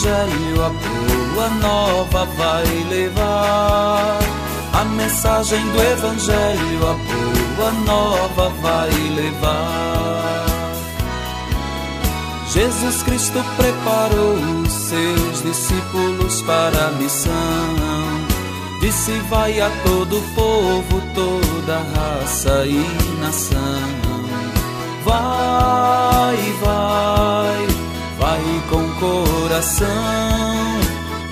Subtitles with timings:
[0.00, 4.18] Evangelho, a boa nova vai levar.
[4.72, 10.46] A mensagem do Evangelho, a boa nova vai levar.
[12.48, 17.34] Jesus Cristo preparou os seus discípulos para a missão.
[18.80, 22.86] Disse: Vai a todo povo, toda raça e
[23.20, 24.10] nação.
[25.04, 27.69] Vai, vai,
[28.40, 29.86] vai com coração,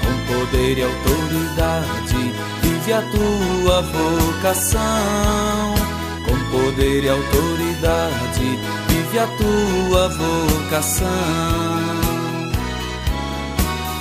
[0.02, 2.32] com poder e autoridade.
[2.62, 4.80] Vive a tua vocação,
[6.26, 8.58] com poder e autoridade.
[8.88, 11.08] Vive a tua vocação.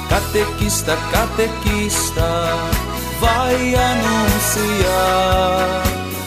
[0.09, 2.23] Catequista, catequista
[3.19, 5.17] vai anunciar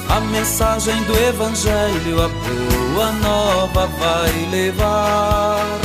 [0.08, 5.79] a mensagem do Evangelho, a boa nova vai levar.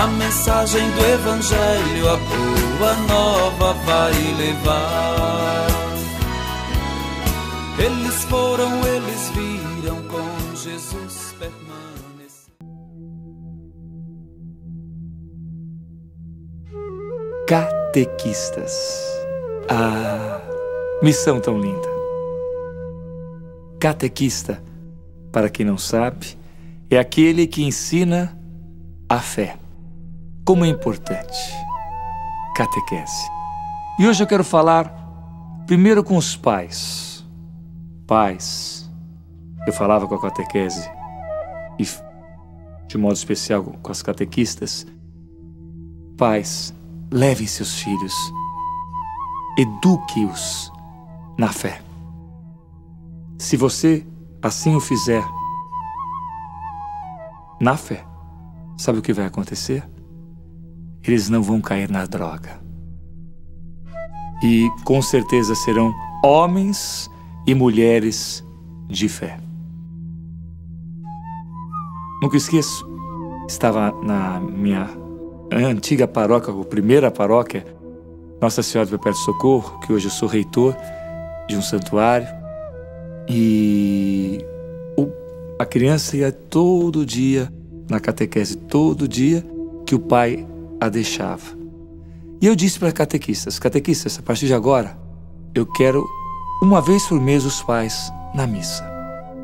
[0.00, 5.66] A mensagem do Evangelho, a boa nova vai levar.
[7.78, 12.54] Eles foram, eles viram com Jesus permanecer.
[17.46, 18.72] Catequistas.
[19.68, 20.40] Ah,
[21.02, 21.88] missão tão linda.
[23.78, 24.62] Catequista,
[25.30, 26.38] para quem não sabe,
[26.88, 28.34] é aquele que ensina
[29.06, 29.58] a fé.
[30.50, 31.54] Como é importante.
[32.56, 33.30] Catequese.
[34.00, 34.92] E hoje eu quero falar
[35.64, 37.24] primeiro com os pais.
[38.04, 38.90] Pais,
[39.64, 40.90] eu falava com a catequese
[41.78, 41.86] e
[42.88, 44.84] de modo especial com as catequistas.
[46.18, 46.74] Pais,
[47.12, 48.14] levem seus filhos
[49.56, 50.72] eduque-os
[51.38, 51.80] na fé.
[53.38, 54.04] Se você
[54.42, 55.24] assim o fizer,
[57.60, 58.04] na fé,
[58.76, 59.88] sabe o que vai acontecer?
[61.02, 62.60] Eles não vão cair na droga.
[64.42, 65.92] E com certeza serão
[66.24, 67.10] homens
[67.46, 68.44] e mulheres
[68.88, 69.38] de fé.
[72.22, 72.86] Nunca esqueço,
[73.48, 74.88] estava na minha
[75.52, 77.64] antiga paróquia, a primeira paróquia,
[78.40, 80.76] nossa Senhora do Perpétuo Socorro, que hoje eu sou reitor
[81.48, 82.28] de um santuário,
[83.28, 84.44] e
[85.58, 87.52] a criança ia todo dia
[87.88, 89.44] na catequese, todo dia
[89.86, 90.46] que o pai
[90.80, 91.58] a deixava.
[92.40, 94.96] E eu disse para catequistas: catequistas, a partir de agora,
[95.54, 96.04] eu quero
[96.62, 98.84] uma vez por mês os pais na missa.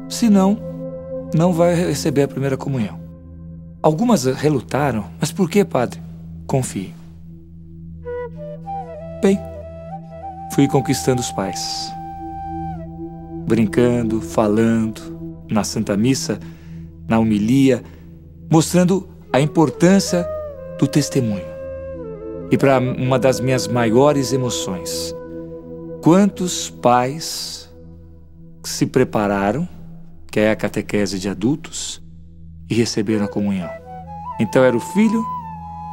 [0.09, 0.59] Senão,
[1.35, 3.01] não vai receber a primeira comunhão.
[3.83, 6.01] Algumas relutaram, mas por que, padre?
[6.47, 6.95] Confie.
[9.23, 9.39] Bem,
[10.53, 11.93] fui conquistando os pais.
[13.47, 16.39] Brincando, falando, na Santa Missa,
[17.09, 17.83] na homilia,
[18.51, 20.27] mostrando a importância
[20.79, 21.47] do testemunho.
[22.51, 25.15] E para uma das minhas maiores emoções,
[26.03, 27.75] quantos pais
[28.63, 29.69] se prepararam,
[30.31, 32.03] que é a catequese de adultos,
[32.69, 33.71] e receberam a comunhão.
[34.39, 35.25] Então era o filho,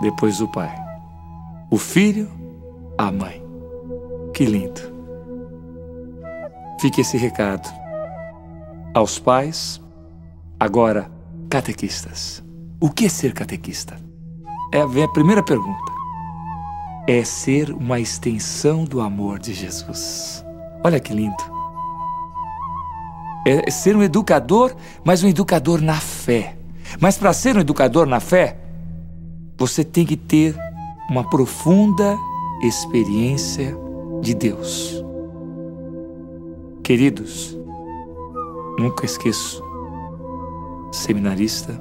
[0.01, 0.75] depois o pai.
[1.71, 2.29] O filho,
[2.97, 3.41] a mãe.
[4.33, 4.81] Que lindo.
[6.79, 7.67] Fique esse recado
[8.93, 9.81] aos pais,
[10.59, 11.09] agora
[11.49, 12.43] catequistas.
[12.79, 14.02] O que é ser catequista?
[14.73, 15.93] É a primeira pergunta.
[17.07, 20.43] É ser uma extensão do amor de Jesus.
[20.83, 21.43] Olha que lindo.
[23.45, 24.73] É ser um educador,
[25.05, 26.57] mas um educador na fé.
[26.99, 28.57] Mas para ser um educador na fé,
[29.59, 30.57] você tem que ter
[31.07, 32.17] uma profunda
[32.63, 33.77] experiência
[34.21, 35.05] de Deus.
[36.83, 37.55] Queridos,
[38.79, 39.63] nunca esqueço,
[40.91, 41.79] seminarista,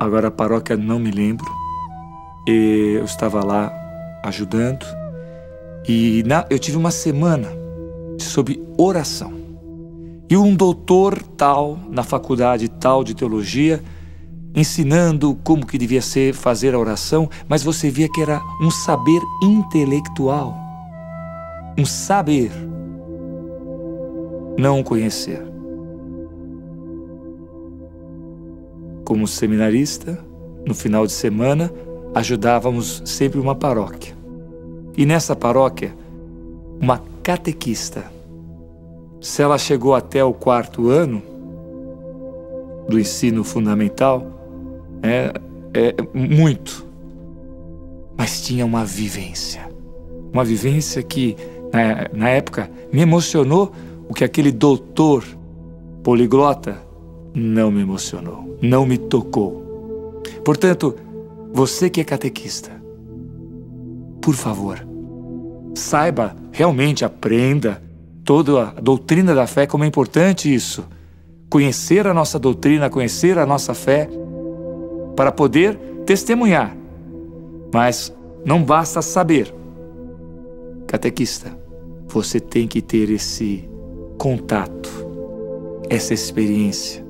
[0.00, 1.46] agora a paróquia não me lembro,
[2.46, 3.70] eu estava lá
[4.24, 4.86] ajudando
[5.86, 7.48] e na, eu tive uma semana
[8.18, 9.38] sobre oração.
[10.28, 13.82] E um doutor tal, na faculdade tal de teologia,
[14.54, 19.20] ensinando como que devia ser fazer a oração, mas você via que era um saber
[19.42, 20.56] intelectual,
[21.76, 22.52] um saber,
[24.56, 25.49] não conhecer.
[29.10, 30.24] Como seminarista,
[30.64, 31.68] no final de semana,
[32.14, 34.14] ajudávamos sempre uma paróquia.
[34.96, 35.92] E nessa paróquia,
[36.80, 38.04] uma catequista.
[39.20, 41.20] Se ela chegou até o quarto ano
[42.88, 44.24] do ensino fundamental,
[45.02, 45.32] é,
[45.74, 46.86] é muito,
[48.16, 49.68] mas tinha uma vivência.
[50.32, 51.36] Uma vivência que,
[51.72, 53.72] na, na época, me emocionou
[54.08, 55.24] o que aquele doutor
[56.00, 56.88] poliglota
[57.34, 60.22] não me emocionou, não me tocou.
[60.44, 60.94] Portanto,
[61.52, 62.70] você que é catequista,
[64.20, 64.86] por favor,
[65.74, 67.82] saiba, realmente aprenda
[68.24, 70.84] toda a doutrina da fé, como é importante isso.
[71.48, 74.08] Conhecer a nossa doutrina, conhecer a nossa fé,
[75.16, 75.76] para poder
[76.06, 76.76] testemunhar.
[77.72, 79.52] Mas não basta saber.
[80.86, 81.56] Catequista,
[82.06, 83.68] você tem que ter esse
[84.18, 84.90] contato,
[85.88, 87.09] essa experiência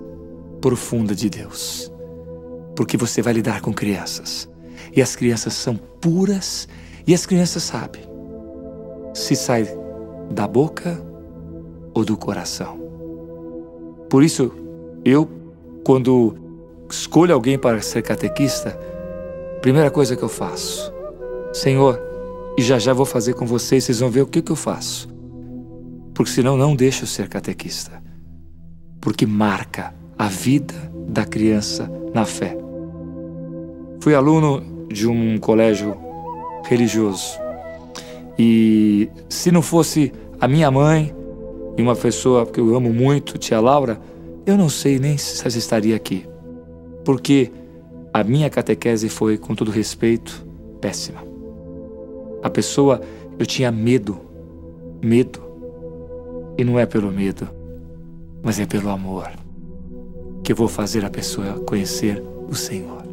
[0.61, 1.91] profunda de Deus.
[2.77, 4.49] Porque você vai lidar com crianças.
[4.95, 6.69] E as crianças são puras
[7.07, 8.11] e as crianças sabem
[9.15, 9.67] se sai
[10.31, 11.01] da boca
[11.95, 12.79] ou do coração.
[14.09, 14.53] Por isso,
[15.05, 15.29] eu,
[15.85, 16.37] quando
[16.89, 18.79] escolho alguém para ser catequista,
[19.61, 20.93] primeira coisa que eu faço,
[21.53, 22.01] Senhor,
[22.57, 25.09] e já já vou fazer com vocês, vocês vão ver o que, que eu faço.
[26.15, 28.03] Porque senão não deixo ser catequista.
[29.01, 30.75] Porque marca a vida
[31.09, 32.55] da criança na fé.
[34.01, 35.97] Fui aluno de um colégio
[36.69, 37.39] religioso.
[38.39, 41.15] E se não fosse a minha mãe
[41.75, 43.99] e uma pessoa que eu amo muito, tia Laura,
[44.45, 46.27] eu não sei nem se estaria aqui.
[47.03, 47.51] Porque
[48.13, 50.47] a minha catequese foi, com todo respeito,
[50.83, 51.25] péssima.
[52.43, 53.01] A pessoa,
[53.39, 54.21] eu tinha medo,
[55.03, 55.41] medo.
[56.59, 57.49] E não é pelo medo,
[58.43, 59.40] mas é pelo amor
[60.51, 63.05] que vou fazer a pessoa conhecer o Senhor.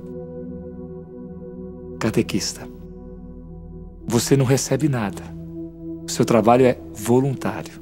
[2.00, 2.68] Catequista,
[4.08, 5.22] você não recebe nada.
[6.04, 7.80] O seu trabalho é voluntário.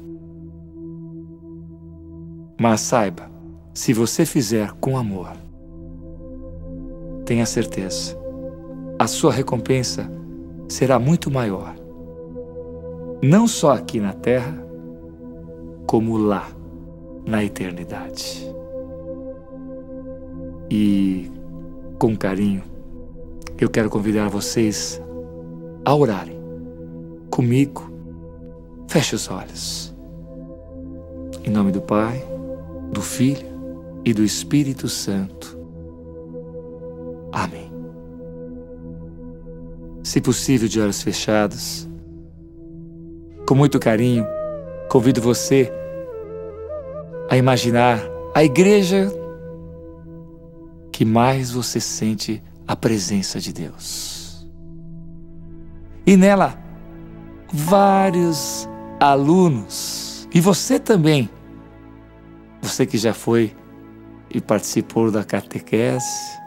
[2.60, 3.30] Mas saiba,
[3.72, 5.32] se você fizer com amor,
[7.24, 8.14] tenha certeza,
[8.98, 10.06] a sua recompensa
[10.68, 11.74] será muito maior.
[13.22, 14.54] Não só aqui na terra,
[15.86, 16.46] como lá,
[17.24, 18.54] na eternidade.
[20.70, 21.30] E,
[21.98, 22.62] com carinho,
[23.58, 25.00] eu quero convidar vocês
[25.84, 26.38] a orarem
[27.30, 27.90] comigo.
[28.88, 29.94] Feche os olhos.
[31.44, 32.24] Em nome do Pai,
[32.92, 33.46] do Filho
[34.04, 35.56] e do Espírito Santo.
[37.32, 37.66] Amém
[40.06, 41.88] se possível de olhos fechados.
[43.44, 44.24] Com muito carinho,
[44.88, 45.68] convido você
[47.28, 48.00] a imaginar
[48.32, 49.12] a igreja
[50.96, 54.48] que mais você sente a presença de Deus.
[56.06, 56.58] E nela,
[57.52, 58.66] vários
[58.98, 61.28] alunos, e você também,
[62.62, 63.54] você que já foi
[64.30, 66.40] e participou da catequese,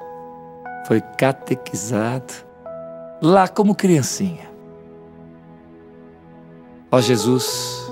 [0.87, 2.33] foi catequizado,
[3.21, 4.49] lá como criancinha.
[6.91, 7.85] Ó Jesus,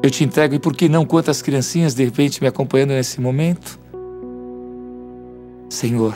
[0.00, 3.81] eu te entrego e por que não quantas criancinhas de repente me acompanhando nesse momento?
[5.72, 6.14] Senhor,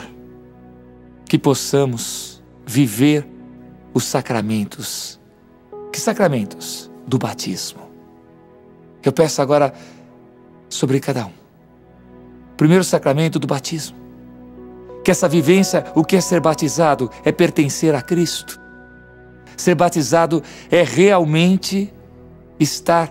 [1.25, 3.27] que possamos viver
[3.91, 5.19] os sacramentos.
[5.91, 6.91] Que sacramentos?
[7.07, 7.79] Do batismo.
[9.03, 9.73] Eu peço agora
[10.69, 11.31] sobre cada um.
[12.55, 13.97] Primeiro sacramento do batismo
[15.03, 18.59] que essa vivência, o que é ser batizado, é pertencer a Cristo.
[19.55, 21.93] Ser batizado é realmente
[22.59, 23.09] estar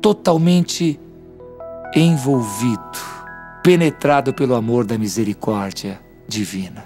[0.00, 0.98] totalmente
[1.94, 2.98] envolvido,
[3.66, 6.84] penetrado pelo amor da misericórdia divina.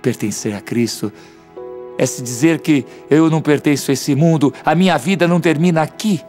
[0.00, 1.12] Pertencer a Cristo
[1.98, 5.82] é se dizer que eu não pertenço a esse mundo, a minha vida não termina
[5.82, 6.22] aqui.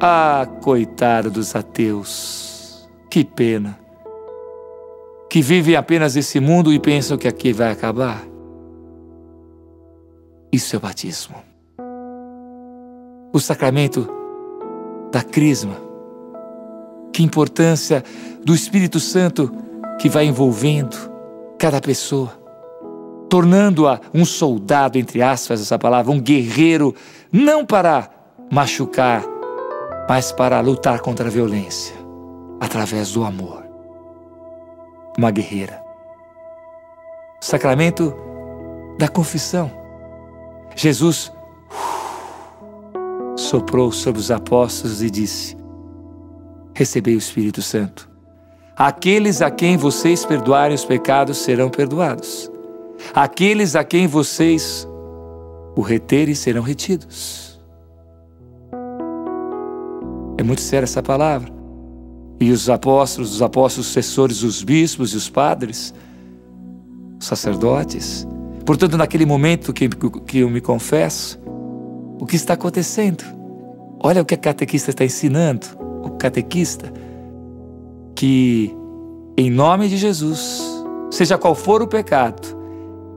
[0.00, 3.78] Ah, coitado dos ateus, que pena
[5.28, 8.24] que vivem apenas esse mundo e pensam que aqui vai acabar.
[10.50, 11.36] Isso é o batismo.
[13.30, 14.08] O sacramento
[15.12, 15.83] da crisma.
[17.14, 18.02] Que importância
[18.44, 19.50] do Espírito Santo
[20.00, 20.96] que vai envolvendo
[21.56, 22.36] cada pessoa,
[23.30, 26.92] tornando-a um soldado, entre aspas, essa palavra, um guerreiro,
[27.32, 28.10] não para
[28.50, 29.24] machucar,
[30.08, 31.94] mas para lutar contra a violência,
[32.60, 33.64] através do amor
[35.16, 35.80] uma guerreira.
[37.40, 38.12] Sacramento
[38.98, 39.70] da confissão.
[40.74, 41.32] Jesus
[41.70, 45.56] uh, soprou sobre os apóstolos e disse:
[46.74, 48.10] Recebei o Espírito Santo.
[48.76, 52.50] Aqueles a quem vocês perdoarem os pecados serão perdoados.
[53.14, 54.86] Aqueles a quem vocês
[55.76, 57.60] o reterem serão retidos.
[60.36, 61.52] É muito séria essa palavra
[62.40, 65.94] e os apóstolos, os apóstolos sucessores, os bispos e os padres,
[67.20, 68.26] os sacerdotes.
[68.66, 71.38] Portanto, naquele momento que, que eu me confesso,
[72.18, 73.24] o que está acontecendo?
[74.00, 75.66] Olha o que a catequista está ensinando,
[76.10, 76.92] catequista,
[78.14, 78.74] que
[79.36, 80.62] em nome de Jesus,
[81.10, 82.56] seja qual for o pecado,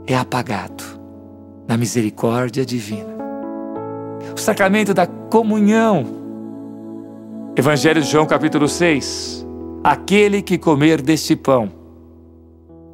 [0.08, 0.84] é apagado
[1.67, 3.15] na misericórdia divina.
[4.36, 6.06] O sacramento da comunhão.
[7.56, 9.46] Evangelho de João, capítulo 6.
[9.84, 11.72] Aquele que comer deste pão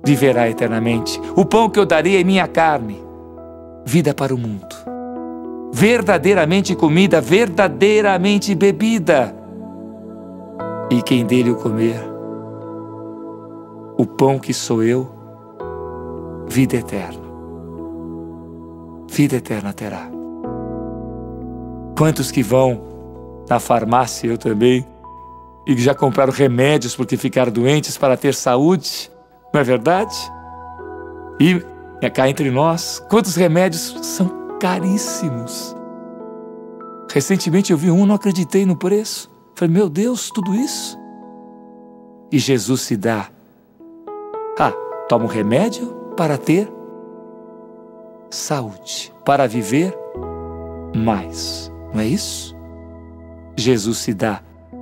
[0.05, 1.21] viverá eternamente.
[1.35, 3.01] O pão que eu darei é minha carne,
[3.85, 4.75] vida para o mundo.
[5.71, 9.42] Verdadeiramente comida, verdadeiramente bebida.
[10.93, 11.99] E quem dele o comer,
[13.97, 15.09] o pão que sou eu,
[16.47, 17.23] vida eterna.
[19.09, 20.07] Vida eterna terá.
[21.97, 22.79] Quantos que vão
[23.49, 24.85] na farmácia, eu também,
[25.65, 29.09] e já compraram remédios porque ficaram doentes para ter saúde,
[29.51, 30.15] não é verdade?
[31.39, 31.59] E
[32.03, 35.75] é cá entre nós, quantos remédios são caríssimos.
[37.11, 39.32] Recentemente eu vi um, não acreditei no preço.
[39.55, 40.97] Falei, meu Deus, tudo isso?
[42.31, 43.29] E Jesus se dá.
[44.57, 44.73] Ah,
[45.07, 46.71] toma um remédio para ter
[48.29, 49.95] saúde, para viver
[50.95, 51.71] mais.
[51.93, 52.55] Não é isso?
[53.55, 54.41] Jesus se dá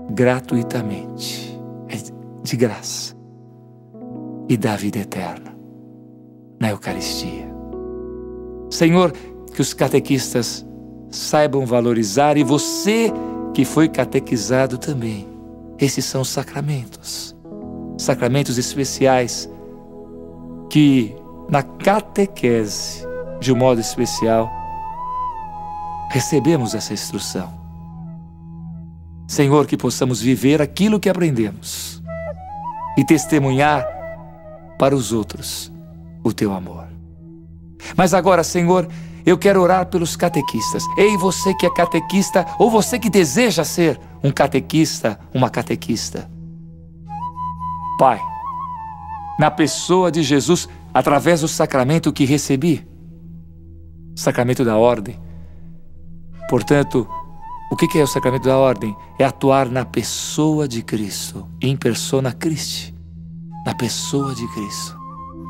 [0.10, 1.60] gratuitamente,
[1.90, 1.98] é
[2.42, 3.16] de graça,
[4.48, 5.54] e dá vida eterna
[6.60, 7.50] na Eucaristia.
[8.70, 9.12] Senhor,
[9.54, 10.66] que os catequistas
[11.10, 13.12] saibam valorizar e você
[13.53, 15.27] que foi catequizado também.
[15.77, 17.36] Esses são os sacramentos,
[17.98, 19.50] sacramentos especiais
[20.70, 21.15] que
[21.50, 23.05] na catequese,
[23.39, 24.50] de um modo especial,
[26.12, 27.51] recebemos essa instrução.
[29.27, 32.01] Senhor, que possamos viver aquilo que aprendemos
[32.98, 33.86] e testemunhar
[34.77, 35.72] para os outros
[36.24, 36.88] o teu amor.
[37.96, 38.88] Mas agora, Senhor,
[39.25, 40.84] eu quero orar pelos catequistas.
[40.98, 46.30] Ei, você que é catequista ou você que deseja ser um catequista, uma catequista.
[47.98, 48.20] Pai,
[49.40, 52.88] na pessoa de Jesus, através do sacramento que recebi,
[54.16, 55.20] sacramento da ordem,
[56.51, 57.08] Portanto,
[57.72, 58.94] o que é o sacramento da ordem?
[59.18, 62.94] É atuar na pessoa de Cristo, em persona Christi,
[63.66, 65.00] na pessoa de Cristo.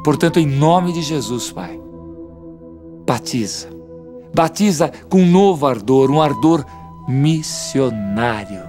[0.04, 1.82] Portanto, em nome de Jesus, Pai,
[3.12, 3.68] batiza.
[4.34, 6.66] Batiza com um novo ardor, um ardor
[7.10, 8.64] missionário,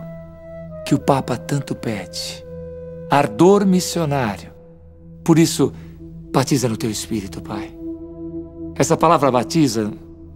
[0.84, 2.44] que o Papa tanto pede.
[3.08, 4.50] Ardor missionário.
[5.22, 5.72] Por isso,
[6.32, 7.72] batiza no teu espírito, Pai.
[8.74, 9.92] Essa palavra batiza,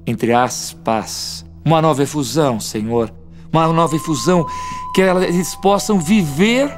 [0.06, 3.12] entre aspas, uma nova efusão, Senhor,
[3.52, 4.46] uma nova efusão
[4.94, 6.70] que eles possam viver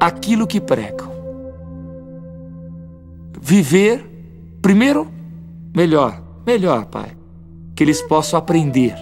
[0.00, 1.10] aquilo que pregam.
[3.40, 4.04] Viver,
[4.60, 5.06] primeiro,
[5.72, 7.16] melhor, melhor, Pai,
[7.74, 8.94] que eles possam aprender.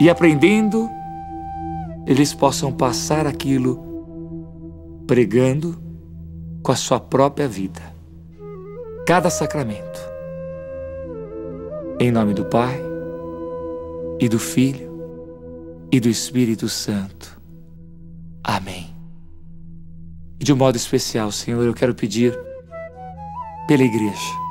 [0.00, 0.88] E aprendendo,
[2.06, 5.80] eles possam passar aquilo pregando
[6.62, 7.82] com a sua própria vida.
[9.06, 10.00] Cada sacramento.
[11.98, 12.90] Em nome do Pai,
[14.20, 14.90] e do Filho
[15.90, 17.40] e do Espírito Santo.
[18.44, 18.94] Amém.
[20.38, 22.38] E de um modo especial, Senhor, eu quero pedir
[23.66, 24.49] pela igreja.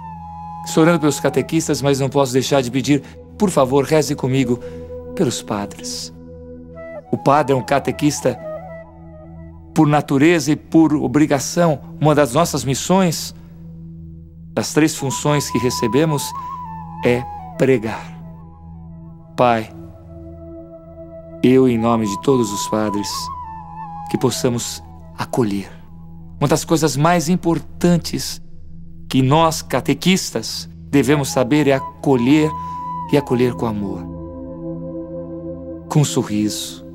[0.65, 3.01] Estou orando pelos catequistas, mas não posso deixar de pedir,
[3.37, 4.59] por favor, reze comigo
[5.15, 6.13] pelos padres.
[7.11, 8.39] O padre é um catequista
[9.73, 11.79] por natureza e por obrigação.
[11.99, 13.33] Uma das nossas missões,
[14.53, 16.23] das três funções que recebemos,
[17.03, 17.23] é
[17.57, 18.05] pregar.
[19.35, 19.69] Pai,
[21.41, 23.09] eu, em nome de todos os padres,
[24.09, 24.83] que possamos
[25.17, 25.71] acolher.
[26.39, 28.41] Uma das coisas mais importantes
[29.09, 32.49] que nós, catequistas, devemos saber é acolher
[33.11, 34.01] e acolher com amor,
[35.89, 36.85] com um sorriso.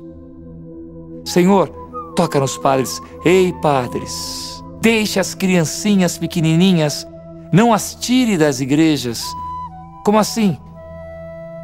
[1.25, 1.67] Senhor,
[2.15, 3.01] toca nos padres.
[3.25, 7.05] Ei, padres, deixe as criancinhas pequenininhas,
[7.51, 9.21] não as tire das igrejas.
[10.05, 10.57] Como assim?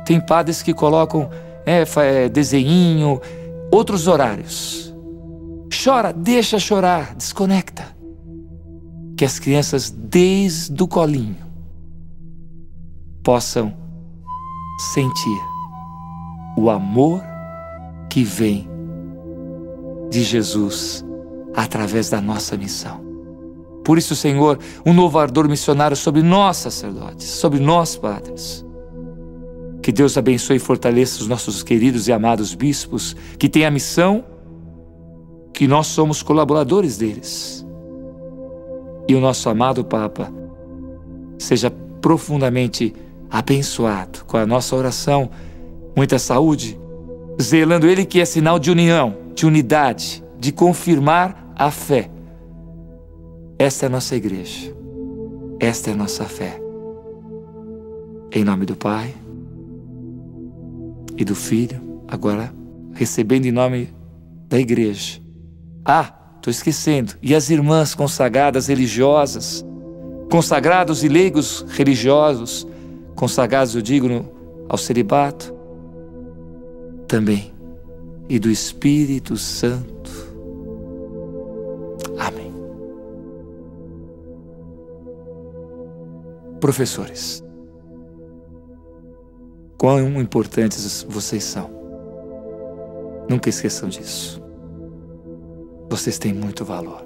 [0.05, 1.29] Tem padres que colocam
[1.65, 3.21] é, é, desenho,
[3.71, 4.93] outros horários.
[5.83, 8.00] Chora, deixa chorar, desconecta.
[9.21, 11.37] Que as crianças, desde o colinho,
[13.23, 13.71] possam
[14.95, 15.39] sentir
[16.57, 17.21] o amor
[18.09, 18.67] que vem
[20.09, 21.05] de Jesus
[21.53, 22.99] através da nossa missão.
[23.85, 28.65] Por isso, Senhor, um novo ardor missionário sobre nós, sacerdotes, sobre nós, padres
[29.83, 34.25] que Deus abençoe e fortaleça os nossos queridos e amados bispos, que têm a missão
[35.53, 37.63] que nós somos colaboradores deles.
[39.07, 40.31] E o nosso amado Papa
[41.37, 42.93] seja profundamente
[43.29, 45.29] abençoado com a nossa oração,
[45.95, 46.79] muita saúde,
[47.41, 52.09] zelando ele que é sinal de união, de unidade, de confirmar a fé.
[53.57, 54.75] Esta é a nossa igreja.
[55.59, 56.59] Esta é a nossa fé.
[58.31, 59.13] Em nome do Pai
[61.17, 62.51] e do Filho, agora
[62.93, 63.93] recebendo em nome
[64.47, 65.21] da igreja.
[65.85, 67.13] Ah, estou esquecendo.
[67.21, 69.63] E as irmãs consagradas religiosas,
[70.29, 72.67] consagrados e leigos religiosos,
[73.15, 74.07] consagrados, eu digo,
[74.67, 75.53] ao celibato,
[77.07, 77.53] também.
[78.27, 80.11] E do Espírito Santo.
[82.17, 82.51] Amém.
[86.59, 87.43] Professores,
[89.77, 91.69] quão importantes vocês são.
[93.29, 94.40] Nunca esqueçam disso.
[95.91, 97.03] Vocês têm muito valor.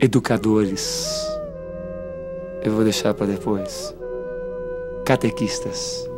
[0.00, 1.06] Educadores,
[2.62, 3.94] eu vou deixar para depois.
[5.04, 6.08] Catequistas,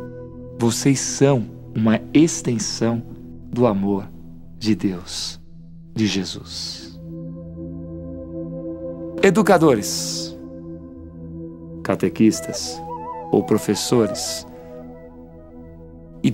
[0.57, 3.03] vocês são uma extensão
[3.51, 4.07] do amor
[4.57, 5.41] de Deus,
[5.93, 6.97] de Jesus.
[9.21, 10.37] Educadores,
[11.83, 12.81] catequistas
[13.29, 14.47] ou professores,
[16.23, 16.31] e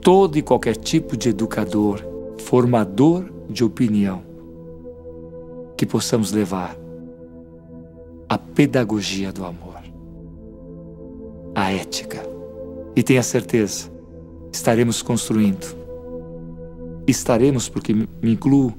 [0.00, 2.10] todo e qualquer tipo de educador,
[2.52, 4.22] formador de opinião,
[5.74, 6.76] que possamos levar
[8.28, 9.80] a pedagogia do amor,
[11.54, 12.22] a ética.
[12.94, 13.90] E tenha certeza,
[14.52, 15.74] estaremos construindo.
[17.06, 18.74] Estaremos, porque me incluo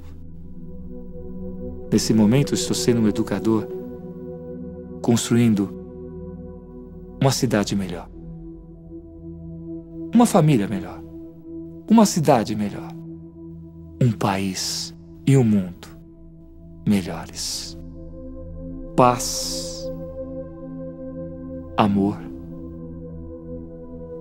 [1.91, 3.67] Nesse momento, estou sendo um educador,
[5.01, 5.69] construindo
[7.19, 8.07] uma cidade melhor,
[10.13, 11.03] uma família melhor,
[11.87, 13.02] uma cidade melhor,
[14.03, 14.93] um país
[15.25, 15.87] e um mundo
[16.85, 17.77] melhores.
[18.97, 19.89] Paz,
[21.77, 22.19] amor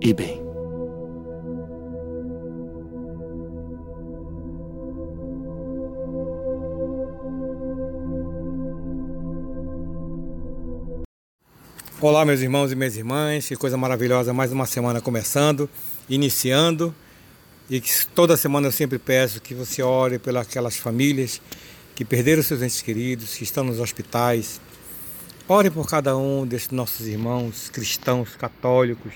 [0.01, 0.41] e bem.
[12.01, 15.69] Olá, meus irmãos e minhas irmãs, que coisa maravilhosa, mais uma semana começando,
[16.09, 16.95] iniciando.
[17.71, 21.41] E que toda semana eu sempre peço que você ore pelas aquelas famílias
[21.95, 24.61] que perderam seus entes queridos, que estão nos hospitais.
[25.49, 29.13] Ore por cada um desses nossos irmãos cristãos, católicos.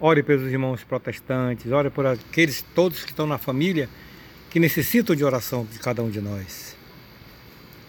[0.00, 3.88] Ore pelos irmãos protestantes, ore por aqueles todos que estão na família
[4.50, 6.76] que necessitam de oração de cada um de nós.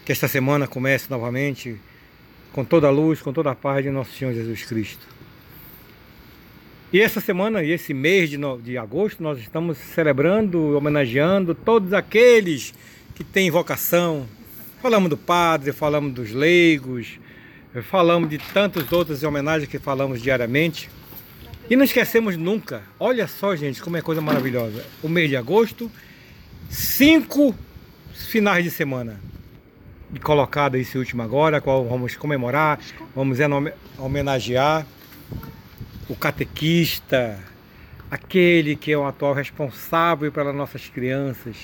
[0.05, 1.79] Que esta semana comece novamente
[2.51, 5.20] com toda a luz, com toda a paz de nosso Senhor Jesus Cristo.
[6.93, 11.93] E essa semana e esse mês de, no, de agosto nós estamos celebrando, homenageando todos
[11.93, 12.73] aqueles
[13.15, 14.27] que têm vocação.
[14.81, 17.17] Falamos do padre, falamos dos leigos,
[17.83, 20.89] falamos de tantas outras homenagens que falamos diariamente.
[21.69, 24.85] E não esquecemos nunca, olha só gente, como é coisa maravilhosa.
[25.01, 25.89] O mês de agosto,
[26.69, 27.55] cinco
[28.11, 29.17] finais de semana
[30.21, 32.77] colocado esse último agora, qual vamos comemorar,
[33.15, 33.37] vamos
[33.97, 34.85] homenagear
[36.11, 37.39] o catequista,
[38.11, 41.55] aquele que é o atual responsável pelas nossas crianças.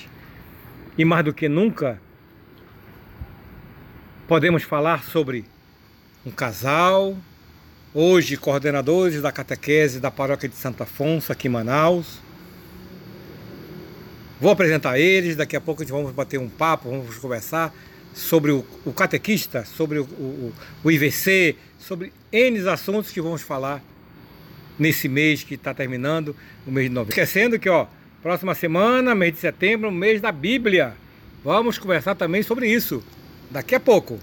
[0.98, 2.00] E mais do que nunca,
[4.26, 5.44] podemos falar sobre
[6.26, 7.18] um casal,
[7.94, 12.22] hoje coordenadores da catequese da paróquia de Santo Afonso, aqui em Manaus.
[14.40, 17.76] Vou apresentar eles, daqui a pouco a gente vamos bater um papo, vamos conversar
[18.14, 20.54] sobre o, o catequista, sobre o, o,
[20.86, 23.84] o, IVC, sobre N assuntos que vamos falar
[24.78, 26.36] nesse mês que está terminando,
[26.66, 27.12] o mês de novembro.
[27.12, 27.88] Esquecendo que, ó,
[28.22, 30.96] próxima semana, mês de setembro, mês da Bíblia.
[31.44, 33.04] Vamos conversar também sobre isso
[33.50, 34.20] daqui a pouco.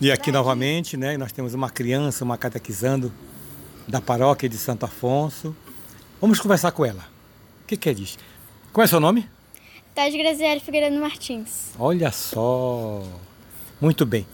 [0.00, 3.12] E aqui novamente, né, nós temos uma criança, uma catequizando
[3.88, 5.56] da paróquia de Santo Afonso.
[6.20, 7.08] Vamos conversar com ela.
[7.62, 8.18] O que, que é disso?
[8.72, 9.26] Qual é o seu nome?
[9.94, 11.70] Tade Graziele Figueiredo Martins.
[11.78, 13.02] Olha só.
[13.80, 14.26] Muito bem.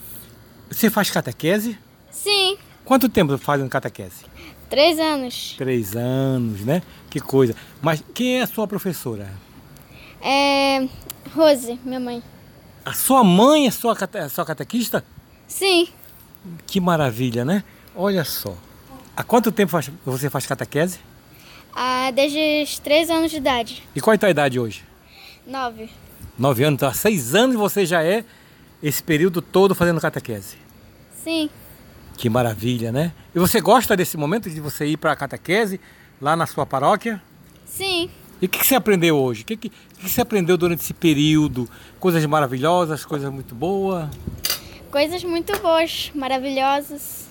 [0.69, 1.79] Você faz catequese?
[2.11, 2.59] Sim.
[2.85, 4.25] Quanto tempo faz catequese?
[4.73, 5.55] Três anos.
[5.59, 6.81] Três anos, né?
[7.11, 7.55] Que coisa.
[7.83, 9.31] Mas quem é a sua professora?
[10.19, 10.89] É.
[11.37, 12.23] Rose, minha mãe.
[12.83, 14.31] A sua mãe é sua, cate...
[14.31, 15.05] sua catequista?
[15.47, 15.89] Sim.
[16.67, 17.63] Que maravilha, né?
[17.95, 18.57] Olha só.
[19.15, 21.01] Há quanto tempo você faz catequese?
[21.77, 23.83] Ah, desde os três anos de idade.
[23.95, 24.85] E qual é a tua idade hoje?
[25.47, 25.91] Nove.
[26.39, 28.25] Nove anos, então há seis anos você já é
[28.83, 30.57] esse período todo fazendo catequese.
[31.23, 31.51] Sim.
[32.23, 33.13] Que maravilha, né?
[33.35, 35.81] E você gosta desse momento de você ir para a catequese
[36.21, 37.21] lá na sua paróquia?
[37.67, 38.09] Sim.
[38.41, 39.43] E o que, que, você aprendeu hoje?
[39.43, 41.69] O que, que, que, você aprendeu durante esse período?
[41.99, 44.09] Coisas maravilhosas, coisas muito boas?
[44.89, 47.27] Coisas muito boas, maravilhosas.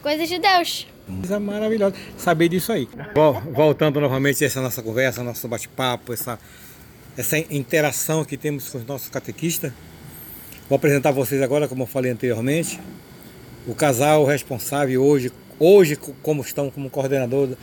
[0.00, 0.86] Coisas de Deus.
[1.08, 2.88] Coisa maravilhosa saber disso aí.
[3.52, 6.38] Voltando novamente a essa nossa conversa, nosso bate-papo, essa,
[7.18, 9.72] essa interação que temos com os nossos catequistas.
[10.68, 12.78] Vou apresentar vocês agora, como eu falei anteriormente,
[13.66, 17.56] o casal responsável hoje, hoje como estão como coordenador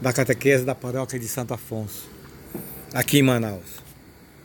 [0.00, 2.08] da catequese da paróquia de Santo Afonso,
[2.92, 3.84] aqui em Manaus.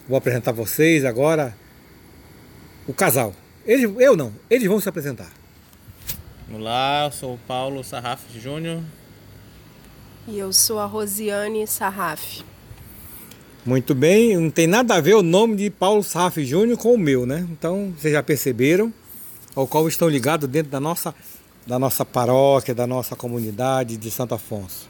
[0.08, 1.56] Vou apresentar vocês agora
[2.88, 3.34] o casal.
[3.66, 5.32] Eles, eu não, eles vão se apresentar.
[6.52, 8.82] Olá, eu sou o Paulo Sarraf Júnior.
[10.28, 12.42] E eu sou a Rosiane Sarraf.
[13.66, 16.98] Muito bem, não tem nada a ver o nome de Paulo Sarraf Júnior com o
[16.98, 17.48] meu, né?
[17.52, 18.92] Então, vocês já perceberam
[19.60, 21.14] ao qual estão ligados dentro da nossa,
[21.68, 24.88] da nossa paróquia, da nossa comunidade de Santo Afonso.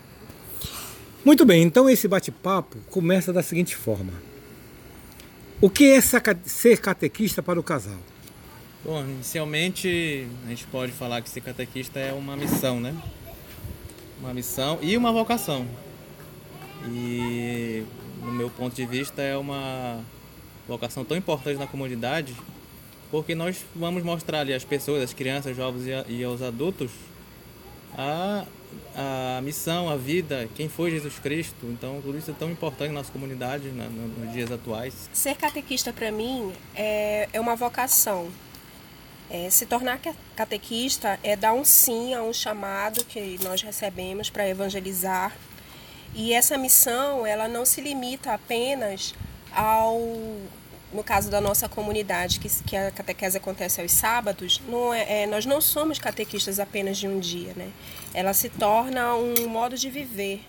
[1.25, 4.13] Muito bem, então esse bate-papo começa da seguinte forma.
[5.59, 7.97] O que é ser catequista para o casal?
[8.85, 12.95] Bom, inicialmente a gente pode falar que ser catequista é uma missão, né?
[14.19, 15.65] Uma missão e uma vocação.
[16.87, 17.83] E
[18.21, 19.99] no meu ponto de vista é uma
[20.67, 22.35] vocação tão importante na comunidade,
[23.11, 26.91] porque nós vamos mostrar ali às pessoas, às crianças, jovens e aos adultos
[27.97, 28.45] a,
[28.95, 31.65] a missão, a vida, quem foi Jesus Cristo.
[31.65, 35.09] Então, tudo isso é tão importante na nossa comunidade né, nos dias atuais.
[35.11, 38.29] Ser catequista para mim é, é uma vocação
[39.29, 39.99] é, se tornar
[40.35, 45.35] catequista é dar um sim a um chamado que nós recebemos para evangelizar.
[46.15, 49.13] E essa missão, ela não se limita apenas
[49.51, 50.01] ao,
[50.91, 55.27] no caso da nossa comunidade, que, que a catequese acontece aos sábados, não é, é,
[55.27, 57.69] nós não somos catequistas apenas de um dia, né?
[58.13, 60.41] Ela se torna um modo de viver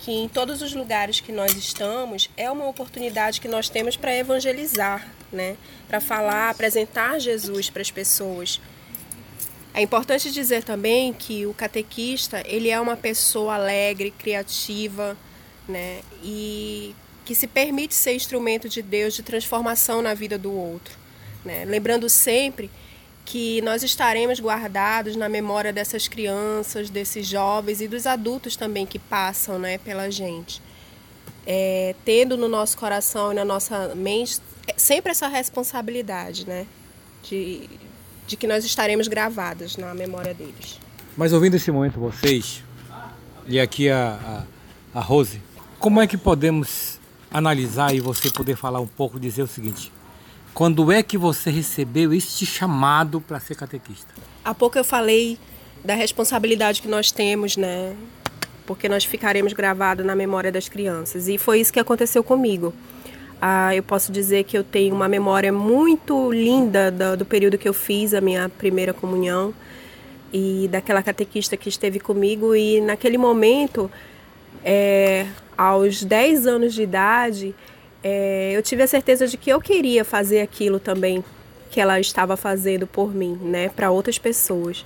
[0.00, 4.14] que em todos os lugares que nós estamos é uma oportunidade que nós temos para
[4.14, 5.56] evangelizar, né?
[5.88, 8.60] Para falar, apresentar Jesus para as pessoas.
[9.74, 15.16] É importante dizer também que o catequista, ele é uma pessoa alegre, criativa,
[15.68, 16.00] né?
[16.22, 16.94] E
[17.26, 20.96] que se permite ser instrumento de Deus de transformação na vida do outro,
[21.44, 21.64] né?
[21.64, 22.70] Lembrando sempre
[23.24, 29.00] que nós estaremos guardados na memória dessas crianças, desses jovens e dos adultos também que
[29.00, 30.62] passam né, pela gente.
[31.44, 36.64] É, tendo no nosso coração e na nossa mente é, sempre essa responsabilidade, né?
[37.24, 37.68] De,
[38.24, 40.78] de que nós estaremos gravadas na memória deles.
[41.16, 42.62] Mas ouvindo esse momento vocês,
[43.48, 44.44] e aqui a,
[44.94, 45.40] a, a Rose,
[45.80, 46.95] como é que podemos
[47.30, 49.92] analisar e você poder falar um pouco, dizer o seguinte,
[50.54, 54.12] quando é que você recebeu este chamado para ser catequista?
[54.44, 55.38] Há pouco eu falei
[55.84, 57.94] da responsabilidade que nós temos, né?
[58.64, 61.28] Porque nós ficaremos gravados na memória das crianças.
[61.28, 62.72] E foi isso que aconteceu comigo.
[63.40, 67.68] Ah, eu posso dizer que eu tenho uma memória muito linda do, do período que
[67.68, 69.52] eu fiz a minha primeira comunhão
[70.32, 72.54] e daquela catequista que esteve comigo.
[72.54, 73.90] E naquele momento,
[74.64, 77.54] é, aos 10 anos de idade,
[78.02, 81.24] é, eu tive a certeza de que eu queria fazer aquilo também
[81.70, 84.84] que ela estava fazendo por mim, né, para outras pessoas.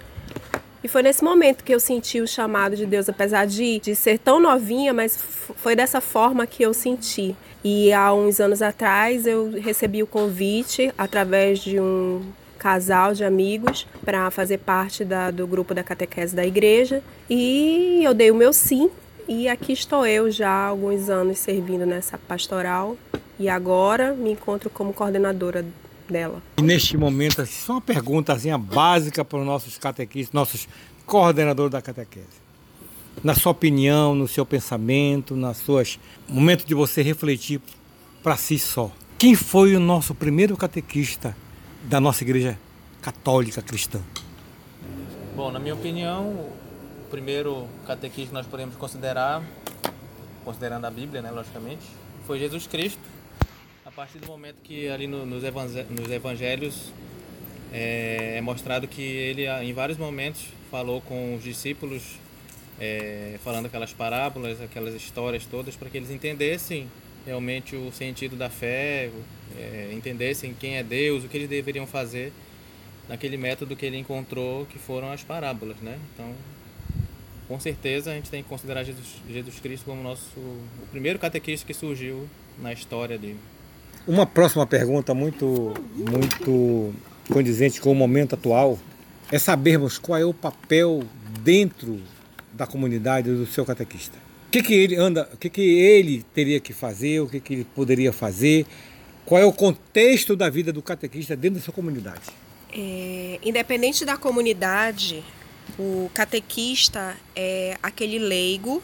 [0.82, 4.18] E foi nesse momento que eu senti o chamado de Deus, apesar de, de ser
[4.18, 7.36] tão novinha, mas foi dessa forma que eu senti.
[7.62, 12.22] E há uns anos atrás eu recebi o convite através de um
[12.58, 18.12] casal de amigos para fazer parte da, do grupo da catequese da igreja e eu
[18.12, 18.90] dei o meu sim
[19.30, 22.96] e aqui estou eu já há alguns anos servindo nessa pastoral
[23.38, 25.64] e agora me encontro como coordenadora
[26.08, 26.42] dela.
[26.58, 30.68] E neste momento, assim, só uma perguntazinha básica para os nossos catequistas, nossos
[31.06, 32.26] coordenadores da catequese.
[33.22, 37.60] Na sua opinião, no seu pensamento, nas suas momento de você refletir
[38.24, 38.90] para si só.
[39.16, 41.36] Quem foi o nosso primeiro catequista
[41.84, 42.58] da nossa igreja
[43.00, 44.00] católica cristã?
[45.36, 46.50] Bom, na minha opinião,
[47.10, 49.42] primeiro catequista que nós podemos considerar,
[50.44, 51.84] considerando a Bíblia, né, logicamente,
[52.26, 53.02] foi Jesus Cristo.
[53.84, 56.92] A partir do momento que ali no, nos, evangelhos
[57.72, 62.14] é, é, mostrado que ele, em vários momentos, falou com os discípulos,
[62.78, 66.88] é, falando aquelas parábolas, aquelas histórias todas, para que eles entendessem
[67.26, 69.10] realmente o sentido da fé,
[69.58, 72.32] é, entendessem quem é Deus, o que eles deveriam fazer
[73.08, 75.98] naquele método que ele encontrou, que foram as parábolas, né?
[76.14, 76.32] Então,
[77.50, 81.66] com certeza a gente tem que considerar Jesus, Jesus Cristo como nosso o primeiro catequista
[81.66, 82.28] que surgiu
[82.62, 83.38] na história dele.
[84.06, 86.94] Uma próxima pergunta muito muito
[87.28, 88.78] condizente com o momento atual
[89.32, 91.02] é sabermos qual é o papel
[91.40, 92.00] dentro
[92.52, 94.16] da comunidade do seu catequista.
[94.46, 97.54] O que, que ele anda, o que, que ele teria que fazer, o que, que
[97.54, 98.64] ele poderia fazer,
[99.26, 102.30] qual é o contexto da vida do catequista dentro da sua comunidade?
[102.72, 105.24] É, independente da comunidade,
[105.78, 108.80] O catequista é aquele leigo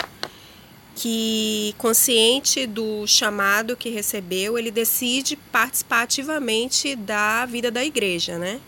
[0.95, 8.61] que, consciente do chamado que recebeu, ele decide participar ativamente da vida da igreja, né?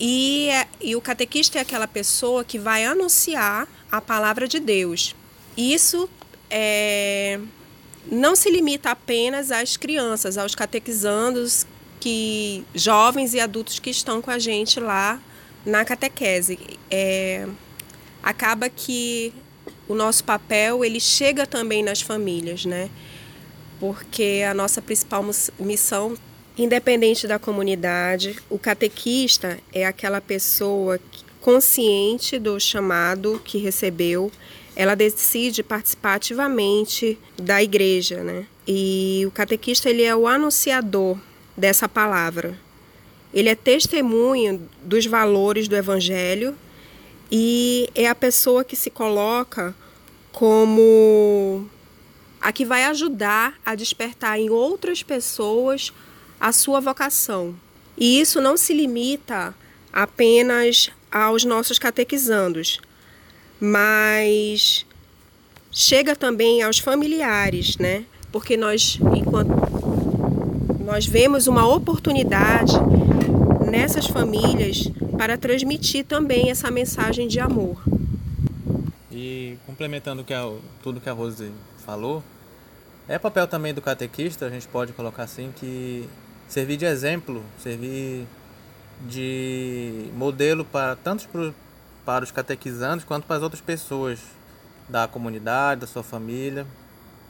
[0.00, 0.48] E,
[0.80, 5.14] e o catequista é aquela pessoa que vai anunciar a palavra de Deus.
[5.56, 6.08] Isso
[6.50, 7.40] é,
[8.10, 11.66] não se limita apenas às crianças, aos catequizandos,
[12.00, 15.20] que jovens e adultos que estão com a gente lá
[15.68, 16.58] na catequese.
[16.90, 17.46] É,
[18.22, 19.32] acaba que
[19.86, 22.90] o nosso papel ele chega também nas famílias, né?
[23.78, 25.24] Porque a nossa principal
[25.60, 26.16] missão,
[26.56, 30.98] independente da comunidade, o catequista é aquela pessoa
[31.40, 34.32] consciente do chamado que recebeu,
[34.74, 38.46] ela decide participar ativamente da igreja, né?
[38.66, 41.18] E o catequista ele é o anunciador
[41.56, 42.56] dessa palavra.
[43.32, 46.56] Ele é testemunha dos valores do evangelho
[47.30, 49.74] e é a pessoa que se coloca
[50.32, 51.68] como
[52.40, 55.92] a que vai ajudar a despertar em outras pessoas
[56.40, 57.54] a sua vocação.
[57.96, 59.54] E isso não se limita
[59.92, 62.80] apenas aos nossos catequizandos,
[63.60, 64.86] mas
[65.70, 68.04] chega também aos familiares, né?
[68.30, 69.50] Porque nós, enquanto
[70.84, 72.74] nós vemos uma oportunidade
[73.70, 77.82] nessas famílias para transmitir também essa mensagem de amor.
[79.10, 80.50] E complementando que a,
[80.82, 81.52] tudo que a Rose
[81.84, 82.22] falou,
[83.06, 86.08] é papel também do catequista, a gente pode colocar assim, que
[86.46, 88.26] servir de exemplo, servir
[89.06, 91.28] de modelo para tanto
[92.04, 94.18] para os catequizandos quanto para as outras pessoas
[94.88, 96.66] da comunidade, da sua família,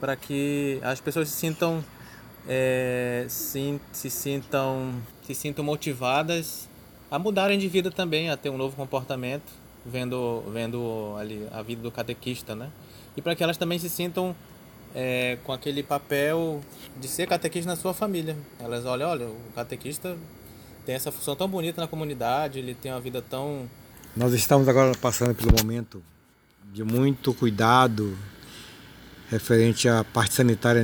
[0.01, 1.85] para que as pessoas se sintam
[2.49, 6.67] é, se, se sintam se sintam motivadas
[7.11, 9.53] a mudarem de vida também, a ter um novo comportamento,
[9.85, 12.71] vendo vendo ali a vida do catequista, né?
[13.17, 14.35] E para que elas também se sintam
[14.95, 16.61] é, com aquele papel
[16.99, 18.37] de ser catequista na sua família.
[18.59, 20.17] Elas olham, olha, o catequista
[20.87, 23.69] tem essa função tão bonita na comunidade, ele tem uma vida tão.
[24.17, 26.03] Nós estamos agora passando pelo momento
[26.73, 28.17] de muito cuidado
[29.31, 30.83] referente à parte sanitária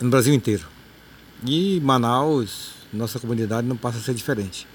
[0.00, 0.75] no Brasil inteiro.
[1.44, 4.66] E Manaus, nossa comunidade não passa a ser diferente.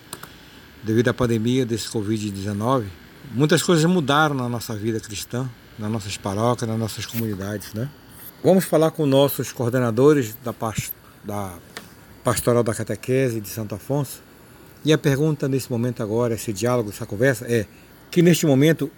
[0.84, 2.86] Devido à pandemia desse Covid-19,
[3.32, 7.90] muitas coisas mudaram na nossa vida cristã, nas nossas paróquias, nas nossas comunidades, né?
[8.44, 10.54] Vamos falar com nossos coordenadores da,
[11.24, 11.54] da
[12.24, 14.22] Pastoral da Catequese de Santo Afonso,
[14.84, 17.68] e a pergunta nesse momento agora, esse diálogo, essa conversa, é
[18.10, 18.92] que neste momento,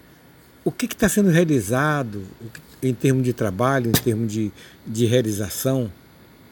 [0.63, 2.23] o que está sendo realizado
[2.81, 4.51] em termos de trabalho, em termos de,
[4.87, 5.91] de realização,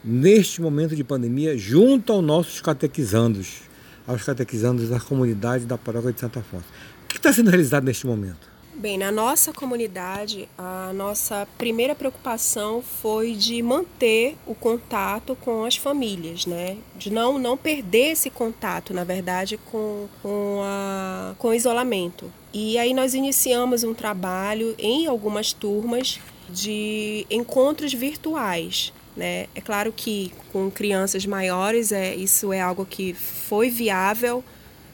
[0.04, 3.62] neste momento de pandemia, junto aos nossos catequizandos,
[4.08, 6.66] aos catequizandos da comunidade da paróquia de Santo Afonso.
[7.04, 8.52] O que está sendo realizado neste momento?
[8.74, 15.76] Bem, na nossa comunidade, a nossa primeira preocupação foi de manter o contato com as
[15.76, 16.78] famílias, né?
[16.98, 22.32] De não, não perder esse contato, na verdade, com, com, a, com o isolamento.
[22.54, 28.92] E aí nós iniciamos um trabalho em algumas turmas de encontros virtuais.
[29.16, 29.48] Né?
[29.54, 34.44] É claro que com crianças maiores é, isso é algo que foi viável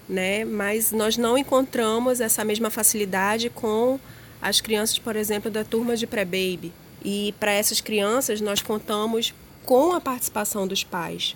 [0.08, 0.45] né?
[0.45, 3.99] Mas nós não encontramos essa mesma facilidade com
[4.41, 6.71] as crianças, por exemplo, da turma de pré-baby.
[7.03, 9.34] E para essas crianças nós contamos
[9.65, 11.36] com a participação dos pais,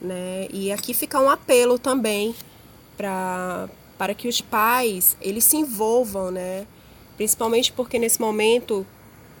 [0.00, 0.48] né?
[0.50, 2.34] E aqui fica um apelo também
[2.96, 6.66] para para que os pais eles se envolvam, né?
[7.16, 8.86] Principalmente porque nesse momento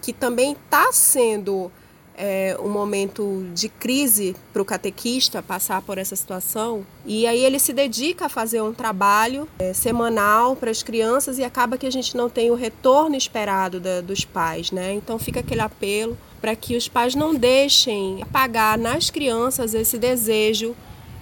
[0.02, 1.70] que também está sendo
[2.18, 6.84] é, um momento de crise para o catequista passar por essa situação.
[7.06, 11.44] E aí ele se dedica a fazer um trabalho é, semanal para as crianças e
[11.44, 14.92] acaba que a gente não tem o retorno esperado da, dos pais, né?
[14.92, 20.74] Então fica aquele apelo para que os pais não deixem apagar nas crianças esse desejo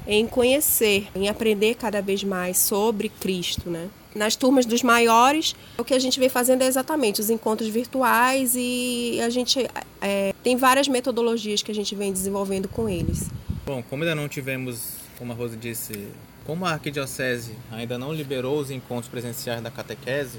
[0.06, 3.88] em conhecer, em aprender cada vez mais sobre Cristo, né?
[4.16, 8.54] Nas turmas dos maiores, o que a gente vem fazendo é exatamente os encontros virtuais
[8.56, 9.68] e a gente
[10.00, 13.28] é, tem várias metodologias que a gente vem desenvolvendo com eles.
[13.66, 16.08] Bom, como ainda não tivemos, como a Rosa disse,
[16.46, 20.38] como a Arquidiocese ainda não liberou os encontros presenciais da catequese,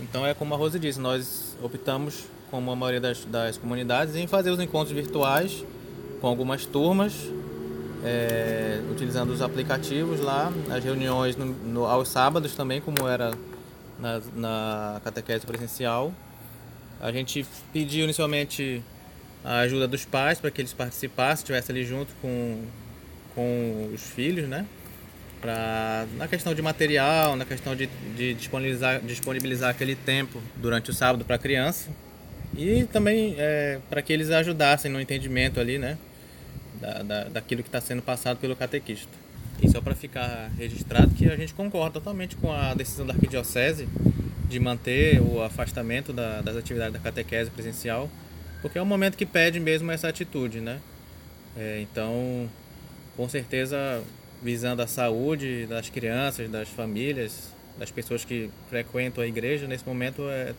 [0.00, 4.26] então é como a Rosa disse, nós optamos, como a maioria das, das comunidades, em
[4.26, 5.62] fazer os encontros virtuais
[6.22, 7.12] com algumas turmas
[8.04, 13.32] é, utilizando os aplicativos lá, as reuniões no, no, aos sábados também, como era
[13.98, 16.12] na, na catequese presencial.
[17.00, 18.82] A gente pediu inicialmente
[19.42, 22.62] a ajuda dos pais para que eles participassem, estivessem ali junto com,
[23.34, 24.66] com os filhos, né?
[25.40, 27.86] Pra, na questão de material, na questão de,
[28.16, 31.90] de disponibilizar, disponibilizar aquele tempo durante o sábado para a criança
[32.56, 35.98] e também é, para que eles ajudassem no entendimento ali, né,
[36.80, 39.12] da, da, daquilo que está sendo passado pelo catequista.
[39.62, 43.88] E só para ficar registrado que a gente concorda totalmente com a decisão da arquidiocese
[44.48, 48.10] de manter o afastamento da, das atividades da catequese presencial,
[48.60, 50.80] porque é um momento que pede mesmo essa atitude, né?
[51.56, 52.48] É, então,
[53.16, 54.02] com certeza,
[54.42, 60.28] visando a saúde das crianças, das famílias, das pessoas que frequentam a igreja, nesse momento
[60.28, 60.54] é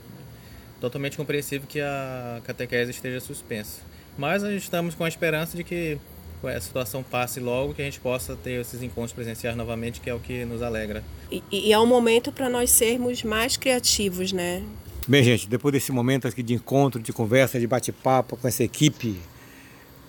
[0.79, 3.81] totalmente compreensível que a catequese esteja suspensa.
[4.17, 5.97] Mas estamos com a esperança de que
[6.43, 10.13] a situação passe logo, que a gente possa ter esses encontros presenciais novamente, que é
[10.13, 11.03] o que nos alegra.
[11.31, 14.63] E, e é um momento para nós sermos mais criativos, né?
[15.07, 19.17] Bem, gente, depois desse momento aqui de encontro, de conversa, de bate-papo com essa equipe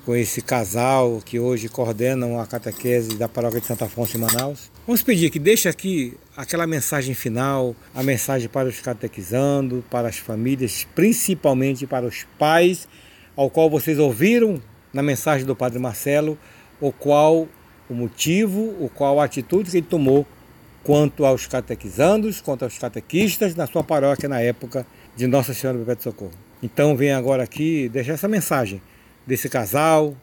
[0.07, 4.71] com esse casal que hoje coordenam a catequese da paróquia de Santa Afonso em Manaus.
[4.87, 10.17] Vamos pedir que deixe aqui aquela mensagem final, a mensagem para os catequizando, para as
[10.17, 12.87] famílias, principalmente para os pais,
[13.37, 14.61] ao qual vocês ouviram
[14.93, 16.39] na mensagem do Padre Marcelo,
[16.81, 17.47] o qual
[17.89, 20.27] o motivo, o qual a atitude que ele tomou
[20.83, 25.85] quanto aos catequizandos, quanto aos catequistas na sua paróquia na época de Nossa Senhora do
[25.85, 26.33] Perpétuo Socorro.
[26.63, 28.81] Então vem agora aqui deixar essa mensagem
[29.27, 30.17] desse casal,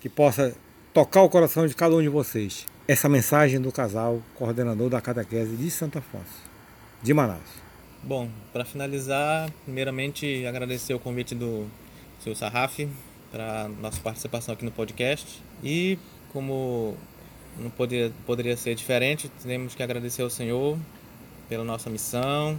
[0.00, 0.54] que possa
[0.92, 2.66] tocar o coração de cada um de vocês.
[2.86, 6.42] Essa mensagem do casal, coordenador da catequese de Santo Afonso,
[7.02, 7.68] de Manaus.
[8.02, 11.66] Bom, para finalizar, primeiramente agradecer o convite do
[12.22, 12.88] seu Sarraf
[13.30, 15.98] para nossa participação aqui no podcast e
[16.32, 16.96] como
[17.58, 20.78] não poderia, poderia ser diferente, temos que agradecer ao Senhor
[21.48, 22.58] pela nossa missão.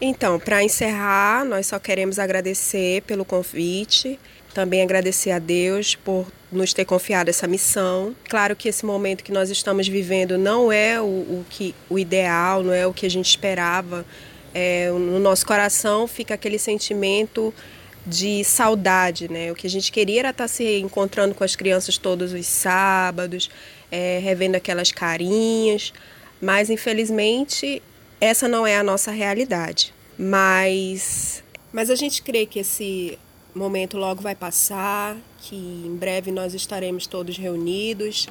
[0.00, 4.18] Então, para encerrar, nós só queremos agradecer pelo convite
[4.52, 8.14] também agradecer a Deus por nos ter confiado essa missão.
[8.28, 12.62] Claro que esse momento que nós estamos vivendo não é o, o que, o ideal,
[12.62, 14.04] não é o que a gente esperava.
[14.52, 17.54] É, no nosso coração fica aquele sentimento
[18.06, 19.52] de saudade, né?
[19.52, 23.50] O que a gente queria era estar se encontrando com as crianças todos os sábados,
[23.90, 25.92] é, revendo aquelas carinhas,
[26.40, 27.82] mas infelizmente
[28.20, 29.94] essa não é a nossa realidade.
[30.18, 33.18] Mas, mas a gente crê que esse
[33.54, 38.28] momento logo vai passar, que em breve nós estaremos todos reunidos,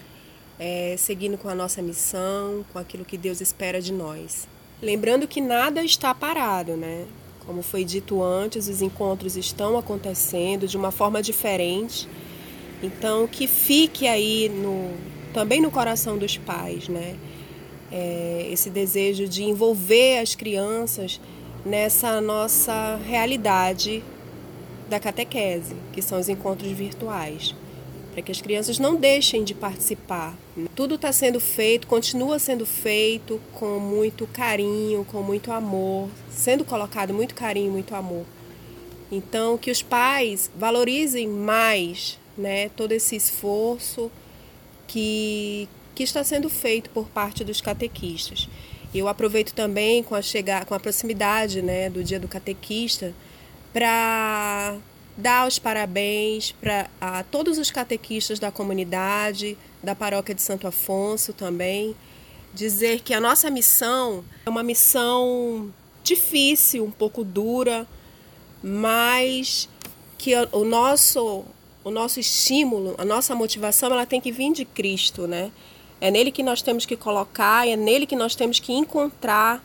[0.59, 4.47] é, seguindo com a nossa missão, com aquilo que Deus espera de nós.
[4.81, 7.05] Lembrando que nada está parado, né?
[7.49, 12.07] Como foi dito antes, os encontros estão acontecendo de uma forma diferente.
[12.83, 14.91] Então, que fique aí no,
[15.33, 17.15] também no coração dos pais, né?
[17.91, 21.19] É, esse desejo de envolver as crianças
[21.65, 24.03] nessa nossa realidade
[24.87, 27.55] da catequese, que são os encontros virtuais,
[28.11, 30.37] para que as crianças não deixem de participar.
[30.75, 37.13] Tudo está sendo feito, continua sendo feito com muito carinho, com muito amor, sendo colocado
[37.13, 38.25] muito carinho, muito amor.
[39.11, 44.11] Então, que os pais valorizem mais né, todo esse esforço
[44.87, 48.47] que, que está sendo feito por parte dos catequistas.
[48.93, 53.13] Eu aproveito também com a, chegar, com a proximidade né, do dia do catequista
[53.71, 54.77] para
[55.19, 61.33] dar os parabéns para a todos os catequistas da comunidade, da paróquia de Santo Afonso
[61.33, 61.95] também,
[62.53, 65.71] dizer que a nossa missão é uma missão
[66.03, 67.85] difícil, um pouco dura,
[68.63, 69.69] mas
[70.17, 71.45] que o nosso
[71.83, 75.51] o nosso estímulo, a nossa motivação, ela tem que vir de Cristo, né?
[76.01, 79.63] É nele que nós temos que colocar, é nele que nós temos que encontrar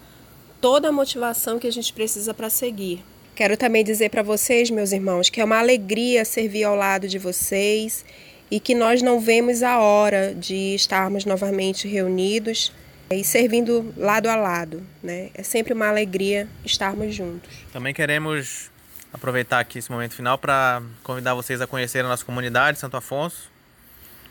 [0.60, 3.04] toda a motivação que a gente precisa para seguir.
[3.34, 7.18] Quero também dizer para vocês, meus irmãos, que é uma alegria servir ao lado de
[7.18, 8.04] vocês
[8.48, 12.72] e que nós não vemos a hora de estarmos novamente reunidos
[13.10, 14.86] e servindo lado a lado.
[15.02, 15.30] Né?
[15.34, 17.50] É sempre uma alegria estarmos juntos.
[17.72, 18.70] Também queremos
[19.12, 23.50] aproveitar aqui esse momento final para convidar vocês a conhecer a nossa comunidade, Santo Afonso,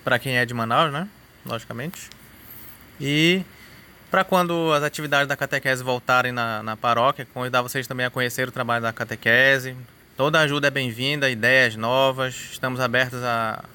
[0.02, 1.10] para quem é de Manaus, né?
[1.46, 2.10] Logicamente.
[3.02, 3.44] E
[4.14, 8.48] para quando as atividades da catequese voltarem na, na paróquia, convidar vocês também a conhecer
[8.48, 9.76] o trabalho da catequese.
[10.16, 12.36] Toda ajuda é bem-vinda, ideias novas.
[12.52, 13.66] Estamos abertos a,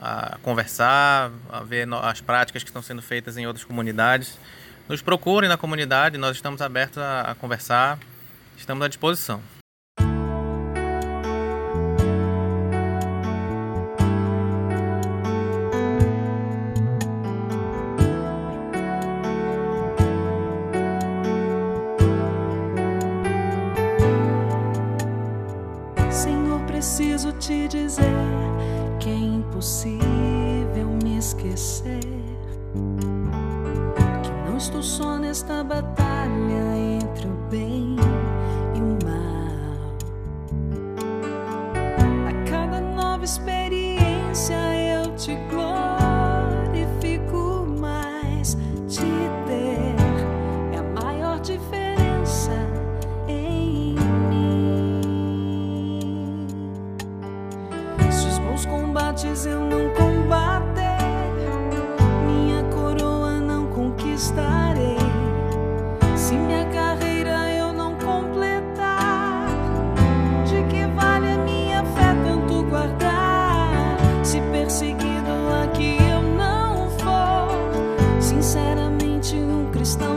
[0.00, 4.38] a conversar, a ver as práticas que estão sendo feitas em outras comunidades.
[4.88, 7.98] Nos procurem na comunidade, nós estamos abertos a, a conversar,
[8.56, 9.42] estamos à disposição.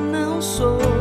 [0.06, 0.95] Não sou.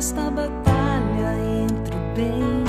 [0.00, 2.59] Nesta batalha entre o bem